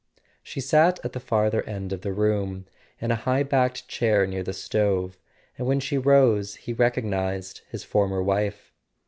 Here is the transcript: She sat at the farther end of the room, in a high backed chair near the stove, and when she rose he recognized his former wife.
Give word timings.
She 0.41 0.61
sat 0.61 0.99
at 1.05 1.13
the 1.13 1.19
farther 1.19 1.61
end 1.65 1.93
of 1.93 2.01
the 2.01 2.11
room, 2.11 2.65
in 2.99 3.11
a 3.11 3.15
high 3.15 3.43
backed 3.43 3.87
chair 3.87 4.25
near 4.25 4.41
the 4.41 4.51
stove, 4.51 5.19
and 5.59 5.67
when 5.67 5.79
she 5.79 5.99
rose 5.99 6.55
he 6.55 6.73
recognized 6.73 7.61
his 7.69 7.83
former 7.83 8.23
wife. 8.23 8.73